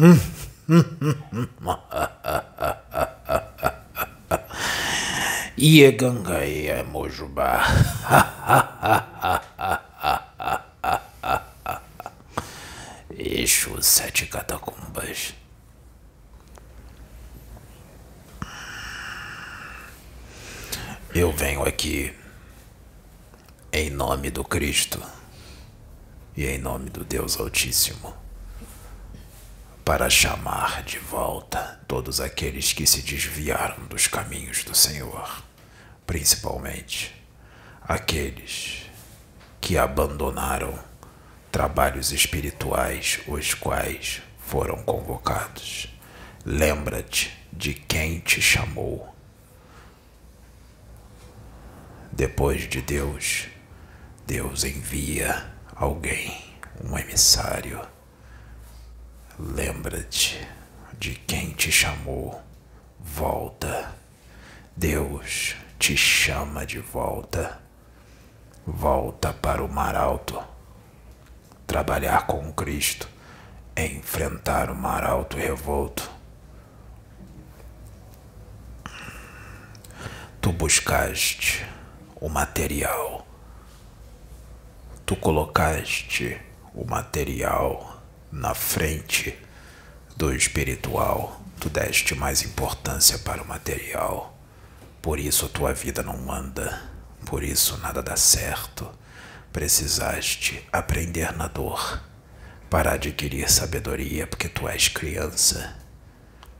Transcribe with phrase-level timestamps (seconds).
[5.58, 7.60] Iegangaia Mojubá.
[13.14, 15.34] Exu Sete Catacumbas.
[21.14, 22.16] Eu venho aqui
[23.70, 24.98] em nome do Cristo
[26.34, 28.29] e em nome do Deus Altíssimo
[29.90, 35.42] para chamar de volta todos aqueles que se desviaram dos caminhos do Senhor,
[36.06, 37.12] principalmente
[37.82, 38.84] aqueles
[39.60, 40.78] que abandonaram
[41.50, 45.88] trabalhos espirituais os quais foram convocados.
[46.44, 49.12] Lembra-te de quem te chamou.
[52.12, 53.48] Depois de Deus,
[54.24, 57.84] Deus envia alguém, um emissário.
[59.42, 60.46] Lembra-te
[60.98, 62.42] de quem te chamou.
[62.98, 63.94] Volta.
[64.76, 67.58] Deus te chama de volta.
[68.66, 70.38] Volta para o mar alto.
[71.66, 73.08] Trabalhar com Cristo,
[73.74, 76.10] enfrentar o mar alto revolto.
[80.38, 81.66] Tu buscaste
[82.20, 83.26] o material.
[85.06, 86.38] Tu colocaste
[86.74, 87.89] o material
[88.30, 89.36] na frente
[90.16, 91.40] do espiritual.
[91.58, 94.38] Tu deste mais importância para o material.
[95.02, 96.82] Por isso tua vida não anda.
[97.26, 98.90] Por isso nada dá certo.
[99.52, 102.02] Precisaste aprender na dor
[102.70, 105.76] para adquirir sabedoria, porque tu és criança.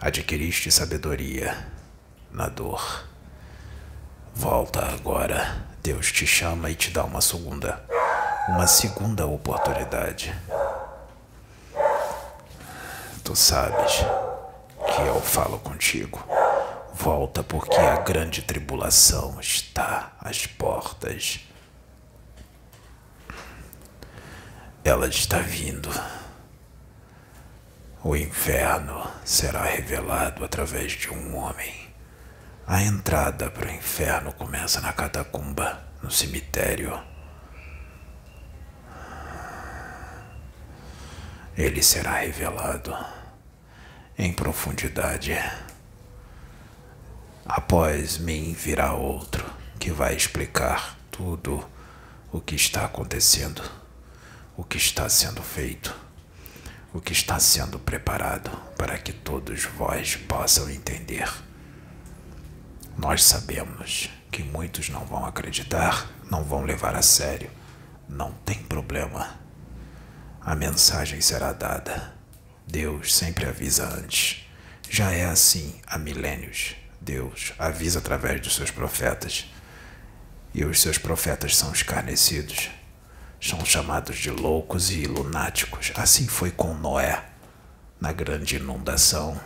[0.00, 1.68] Adquiriste sabedoria
[2.32, 3.06] na dor.
[4.34, 5.66] Volta agora.
[5.82, 7.84] Deus te chama e te dá uma segunda,
[8.48, 10.34] uma segunda oportunidade.
[13.24, 14.04] Tu sabes
[14.84, 16.22] que eu falo contigo.
[16.92, 21.40] Volta porque a grande tribulação está às portas.
[24.84, 25.88] Ela está vindo.
[28.02, 31.88] O inferno será revelado através de um homem.
[32.66, 37.11] A entrada para o inferno começa na catacumba, no cemitério.
[41.56, 42.96] Ele será revelado
[44.18, 45.32] em profundidade.
[47.44, 49.44] Após mim virá outro
[49.78, 51.64] que vai explicar tudo
[52.32, 53.62] o que está acontecendo,
[54.56, 55.94] o que está sendo feito,
[56.94, 61.30] o que está sendo preparado para que todos vós possam entender.
[62.96, 67.50] Nós sabemos que muitos não vão acreditar, não vão levar a sério.
[68.08, 69.41] Não tem problema.
[70.44, 72.12] A mensagem será dada.
[72.66, 74.44] Deus sempre avisa antes.
[74.90, 76.74] Já é assim há milênios.
[77.00, 79.46] Deus avisa através dos seus profetas.
[80.52, 82.70] E os seus profetas são escarnecidos.
[83.40, 85.92] São chamados de loucos e lunáticos.
[85.94, 87.24] Assim foi com Noé
[88.00, 89.40] na grande inundação.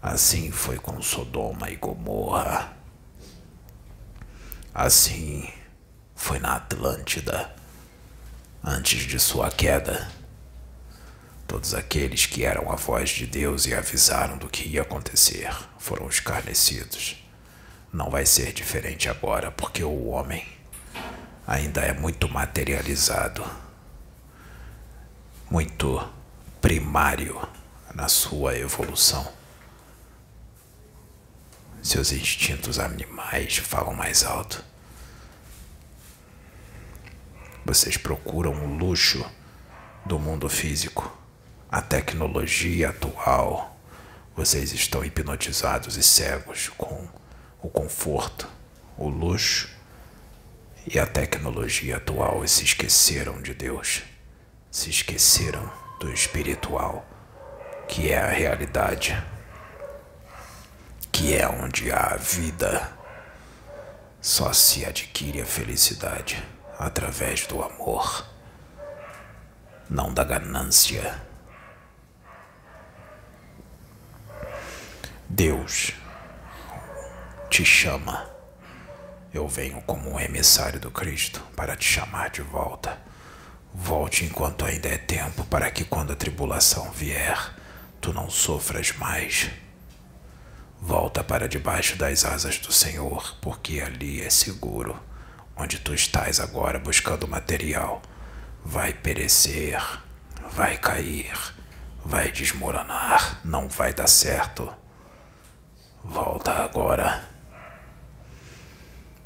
[0.00, 2.72] Assim foi com Sodoma e Gomorra.
[4.72, 5.52] Assim
[6.14, 7.54] foi na Atlântida,
[8.66, 10.10] antes de sua queda.
[11.46, 16.08] Todos aqueles que eram a voz de Deus e avisaram do que ia acontecer foram
[16.08, 17.24] escarnecidos.
[17.92, 20.44] Não vai ser diferente agora, porque o homem
[21.46, 23.48] ainda é muito materializado,
[25.48, 26.04] muito
[26.60, 27.40] primário
[27.94, 29.32] na sua evolução.
[31.80, 34.64] Seus instintos animais falam mais alto.
[37.66, 39.28] Vocês procuram o luxo
[40.04, 41.12] do mundo físico
[41.68, 43.76] a tecnologia atual,
[44.36, 47.08] vocês estão hipnotizados e cegos com
[47.60, 48.48] o conforto,
[48.96, 49.68] o luxo
[50.86, 54.04] e a tecnologia atual e se esqueceram de Deus,
[54.70, 57.04] se esqueceram do espiritual,
[57.88, 59.20] que é a realidade,
[61.10, 62.92] que é onde há vida.
[64.20, 68.26] Só se adquire a felicidade através do amor,
[69.88, 71.22] não da ganância.
[75.28, 75.92] Deus
[77.50, 78.30] te chama.
[79.32, 82.98] Eu venho como um emissário do Cristo para te chamar de volta.
[83.74, 87.54] Volte enquanto ainda é tempo, para que quando a tribulação vier,
[88.00, 89.50] tu não sofras mais.
[90.80, 94.98] Volta para debaixo das asas do Senhor, porque ali é seguro.
[95.56, 98.02] Onde tu estás agora buscando material,
[98.64, 99.80] vai perecer,
[100.52, 101.32] vai cair,
[102.04, 104.72] vai desmoronar, não vai dar certo.
[106.04, 107.24] Volta agora.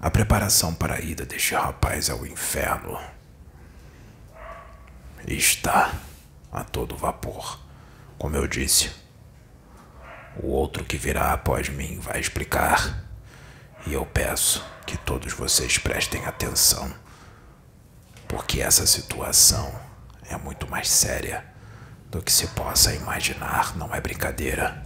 [0.00, 3.00] A preparação para a ida deste rapaz ao inferno
[5.26, 5.92] está
[6.52, 7.58] a todo vapor.
[8.18, 8.90] Como eu disse,
[10.36, 13.07] o outro que virá após mim vai explicar.
[13.88, 16.94] E eu peço que todos vocês prestem atenção,
[18.28, 19.74] porque essa situação
[20.28, 21.42] é muito mais séria
[22.10, 24.84] do que se possa imaginar, não é brincadeira.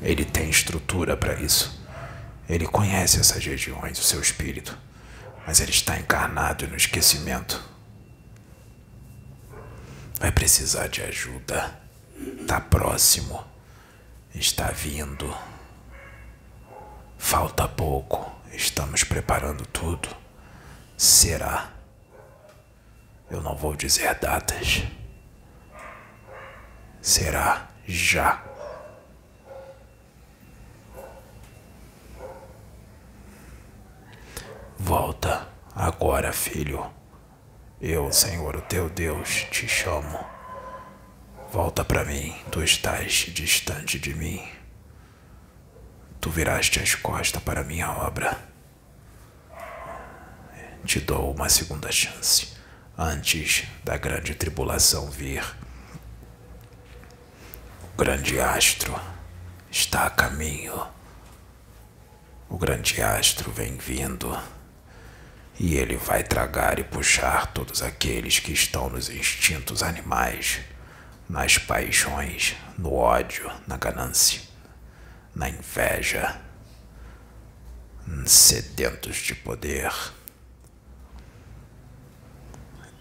[0.00, 1.84] Ele tem estrutura para isso.
[2.48, 4.78] Ele conhece essas regiões, o seu espírito,
[5.44, 7.60] mas ele está encarnado no esquecimento.
[10.20, 11.76] Vai precisar de ajuda.
[12.40, 13.44] Está próximo.
[14.32, 15.36] Está vindo.
[17.18, 18.32] Falta pouco.
[18.52, 20.08] Estamos preparando tudo.
[20.96, 21.70] Será.
[23.30, 24.84] Eu não vou dizer datas.
[27.02, 28.42] Será já.
[34.78, 36.90] Volta agora, filho.
[37.80, 40.18] Eu, Senhor, o teu Deus, te chamo.
[41.50, 44.57] Volta para mim, tu estás distante de mim.
[46.20, 48.38] Tu viraste as costas para minha obra.
[50.84, 52.56] Te dou uma segunda chance
[52.96, 55.44] antes da grande tribulação vir.
[57.94, 58.98] O grande astro
[59.70, 60.86] está a caminho.
[62.48, 64.36] O grande astro vem vindo
[65.58, 70.60] e ele vai tragar e puxar todos aqueles que estão nos instintos animais,
[71.28, 74.40] nas paixões, no ódio, na ganância,
[75.38, 76.38] na inveja,
[78.26, 79.90] sedentos de poder.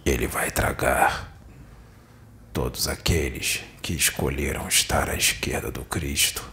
[0.06, 1.38] Ele vai tragar
[2.54, 6.50] todos aqueles que escolheram estar à esquerda do Cristo.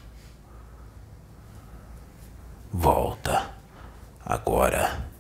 [2.72, 3.54] Volta
[4.26, 5.14] agora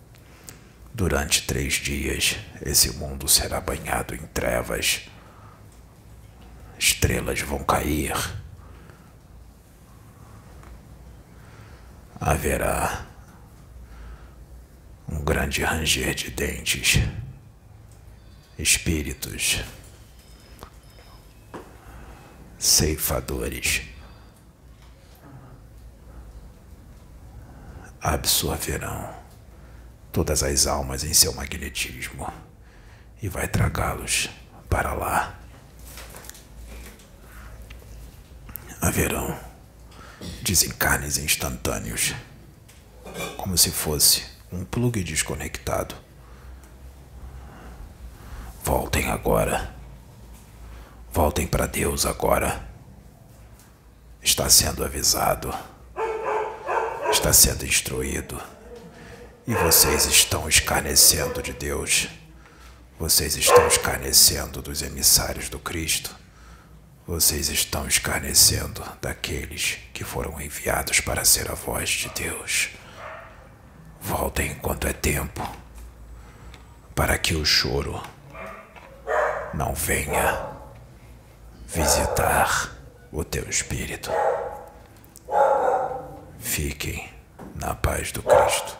[0.96, 5.00] Durante três dias, esse mundo será banhado em trevas.
[6.78, 8.14] Estrelas vão cair.
[12.26, 13.04] Haverá
[15.06, 17.00] um grande ranger de dentes.
[18.58, 19.62] Espíritos
[22.58, 23.82] ceifadores
[28.00, 29.14] absorverão
[30.10, 32.32] todas as almas em seu magnetismo
[33.20, 34.30] e vai tragá-los
[34.70, 35.38] para lá.
[38.80, 39.53] Haverão
[40.42, 42.14] desencarnes instantâneos,
[43.36, 45.94] como se fosse um plugue desconectado.
[48.62, 49.74] Voltem agora.
[51.12, 52.66] Voltem para Deus agora.
[54.22, 55.54] Está sendo avisado.
[57.10, 58.40] Está sendo instruído.
[59.46, 62.08] E vocês estão escarnecendo de Deus.
[62.98, 66.23] Vocês estão escarnecendo dos emissários do Cristo.
[67.06, 72.70] Vocês estão escarnecendo daqueles que foram enviados para ser a voz de Deus.
[74.00, 75.46] Voltem enquanto é tempo,
[76.94, 78.02] para que o choro
[79.52, 80.46] não venha
[81.66, 82.74] visitar
[83.12, 84.10] o teu espírito.
[86.38, 87.12] Fiquem
[87.54, 88.78] na paz do Cristo.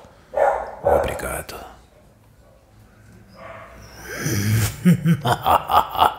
[0.83, 1.63] Obrigado.